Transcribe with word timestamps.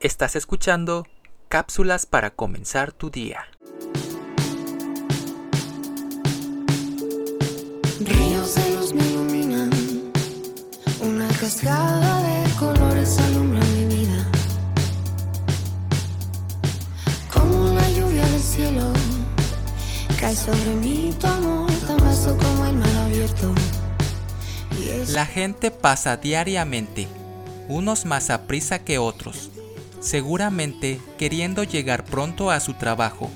Estás 0.00 0.36
escuchando 0.36 1.08
cápsulas 1.48 2.06
para 2.06 2.30
comenzar 2.30 2.92
tu 2.92 3.10
día. 3.10 3.48
Ríos 7.98 8.54
de 8.54 8.74
luz 8.76 8.94
me 8.94 9.04
iluminan, 9.04 9.70
una 11.00 11.26
cascada 11.40 12.22
de 12.22 12.48
colores 12.60 13.18
alumbra 13.18 13.60
mi 13.64 13.86
vida. 13.86 14.30
Como 17.32 17.74
la 17.74 17.90
lluvia 17.90 18.24
del 18.24 18.40
cielo, 18.40 18.92
cae 20.20 20.36
sobre 20.36 20.76
mí 20.76 21.12
tu 21.18 21.26
amor, 21.26 21.72
tan 21.88 21.96
vasto 21.96 22.36
como 22.36 22.66
el 22.66 22.76
mar 22.76 22.96
abierto. 23.02 23.52
La 25.08 25.26
gente 25.26 25.72
pasa 25.72 26.16
diariamente, 26.16 27.08
unos 27.66 28.04
más 28.04 28.30
a 28.30 28.46
prisa 28.46 28.78
que 28.78 28.98
otros, 28.98 29.50
seguramente 30.00 31.00
queriendo 31.18 31.64
llegar 31.64 32.04
pronto 32.04 32.50
a 32.50 32.60
su 32.60 32.74
trabajo, 32.74 33.30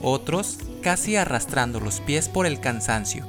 otros 0.00 0.58
casi 0.82 1.16
arrastrando 1.16 1.80
los 1.80 2.00
pies 2.00 2.28
por 2.28 2.46
el 2.46 2.60
cansancio. 2.60 3.26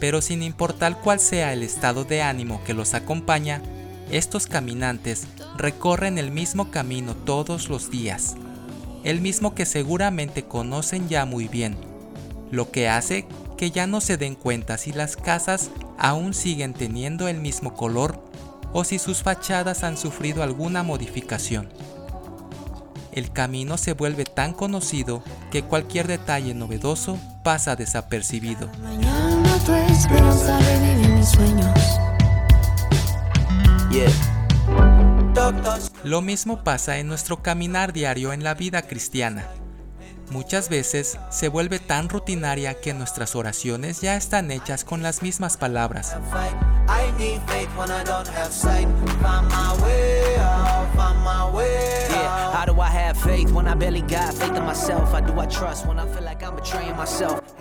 Pero 0.00 0.20
sin 0.20 0.42
importar 0.42 1.00
cuál 1.00 1.20
sea 1.20 1.52
el 1.52 1.62
estado 1.62 2.04
de 2.04 2.22
ánimo 2.22 2.62
que 2.64 2.74
los 2.74 2.94
acompaña, 2.94 3.62
estos 4.10 4.46
caminantes 4.46 5.26
recorren 5.56 6.18
el 6.18 6.30
mismo 6.30 6.70
camino 6.70 7.14
todos 7.14 7.68
los 7.68 7.90
días, 7.90 8.34
el 9.04 9.20
mismo 9.20 9.54
que 9.54 9.64
seguramente 9.64 10.44
conocen 10.44 11.08
ya 11.08 11.24
muy 11.24 11.48
bien, 11.48 11.76
lo 12.50 12.70
que 12.70 12.88
hace 12.88 13.26
que 13.56 13.70
ya 13.70 13.86
no 13.86 14.00
se 14.00 14.16
den 14.16 14.34
cuenta 14.34 14.76
si 14.76 14.92
las 14.92 15.16
casas 15.16 15.70
aún 15.96 16.34
siguen 16.34 16.74
teniendo 16.74 17.28
el 17.28 17.40
mismo 17.40 17.74
color 17.74 18.20
o 18.72 18.84
si 18.84 18.98
sus 18.98 19.22
fachadas 19.22 19.84
han 19.84 19.96
sufrido 19.96 20.42
alguna 20.42 20.82
modificación. 20.82 21.68
El 23.12 23.30
camino 23.30 23.76
se 23.76 23.92
vuelve 23.92 24.24
tan 24.24 24.54
conocido 24.54 25.22
que 25.50 25.62
cualquier 25.62 26.06
detalle 26.06 26.54
novedoso 26.54 27.18
pasa 27.44 27.76
desapercibido. 27.76 28.70
mañana 28.82 29.58
tu 29.66 29.74
esperanza 29.74 30.58
revive 30.58 31.08
mis 31.08 31.28
sueños. 31.28 31.78
Lo 36.04 36.22
mismo 36.22 36.64
pasa 36.64 36.98
en 36.98 37.06
nuestro 37.06 37.42
caminar 37.42 37.92
diario 37.92 38.32
en 38.32 38.42
la 38.42 38.54
vida 38.54 38.82
cristiana. 38.82 39.44
Muchas 40.32 40.70
veces 40.70 41.18
se 41.28 41.48
vuelve 41.48 41.78
tan 41.78 42.08
rutinaria 42.08 42.80
que 42.80 42.94
nuestras 42.94 43.36
oraciones 43.36 44.00
ya 44.00 44.16
están 44.16 44.50
hechas 44.50 44.82
con 44.82 45.02
las 45.02 45.20
mismas 45.20 45.58
palabras. 45.58 46.16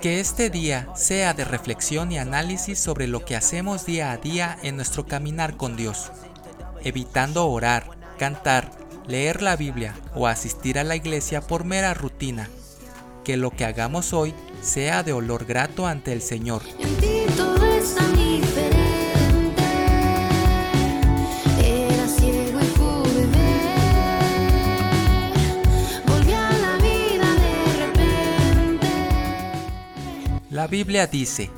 Que 0.02 0.20
este 0.22 0.50
día 0.50 0.88
sea 0.96 1.34
de 1.34 1.44
reflexión 1.44 2.14
y 2.14 2.20
análisis 2.20 2.80
sobre 2.80 3.08
lo 3.08 3.26
que 3.26 3.36
hacemos 3.36 3.86
día 3.86 4.14
a 4.14 4.18
día 4.18 4.58
en 4.64 4.78
nuestro 4.78 5.06
caminar 5.06 5.58
con 5.58 5.76
Dios, 5.76 6.10
evitando 6.86 7.50
orar, 7.50 7.90
cantar, 8.18 8.72
leer 9.08 9.42
la 9.42 9.58
Biblia 9.58 9.94
o 10.16 10.26
asistir 10.28 10.80
a 10.80 10.86
la 10.86 10.96
iglesia 10.96 11.42
por 11.42 11.66
mera 11.66 11.94
rutina. 11.94 12.48
Que 13.24 13.38
lo 13.38 13.52
que 13.52 13.66
hagamos 13.66 14.14
hoy 14.14 14.34
sea 14.62 15.04
de 15.04 15.14
olor 15.14 15.46
grato 15.46 15.86
ante 15.86 16.12
el 16.12 16.22
Señor. 16.22 16.64
En 16.80 16.96
ti 16.96 17.26
todo 17.38 17.66
es 17.68 17.94
tan 17.96 18.12
diferente. 18.16 19.64
Era 21.60 22.08
ciego 22.08 22.60
y 22.60 22.66
pude 22.78 23.26
ver. 23.28 23.62
Volví 26.08 26.34
a 26.34 26.52
la 26.52 26.78
vida 26.78 27.36
de 27.36 27.86
repente. 27.86 28.88
La 30.50 30.66
Biblia 30.68 31.06
dice, 31.06 31.52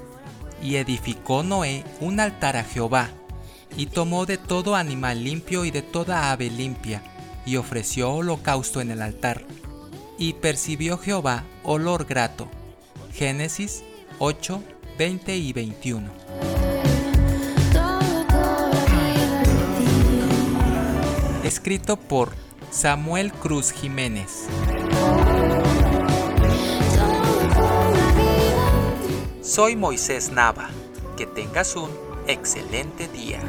y 0.62 0.76
edificó 0.76 1.44
Noé 1.44 1.86
un 2.02 2.20
altar 2.20 2.58
a 2.58 2.64
Jehová, 2.66 3.10
y 3.78 3.86
tomó 3.86 4.26
de 4.26 4.38
todo 4.38 4.76
animal 4.76 5.24
limpio 5.24 5.64
y 5.66 5.72
de 5.72 5.82
toda 5.82 6.32
ave 6.32 6.50
limpia, 6.50 7.02
y 7.46 7.56
ofreció 7.56 8.12
holocausto 8.12 8.82
en 8.82 8.92
el 8.92 9.02
altar. 9.02 9.46
Y 10.24 10.32
percibió 10.32 10.98
Jehová 10.98 11.44
olor 11.64 12.06
grato. 12.06 12.48
Génesis 13.14 13.84
8, 14.20 14.64
20 14.98 15.36
y 15.36 15.52
21. 15.52 16.10
Todo 17.74 18.26
cobra 18.28 18.96
vida 19.02 19.44
de 19.44 19.84
ti. 21.42 21.46
Escrito 21.46 21.98
por 21.98 22.32
Samuel 22.72 23.34
Cruz 23.34 23.74
Jiménez. 23.74 24.48
Soy 29.42 29.76
Moisés 29.76 30.32
Nava. 30.32 30.70
Que 31.18 31.26
tengas 31.26 31.76
un 31.76 31.90
excelente 32.28 33.10
día. 33.10 33.42